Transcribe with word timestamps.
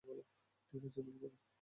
ঠিক 0.73 0.81
আছে, 0.87 0.99
রোল 1.01 1.17
করো। 1.21 1.37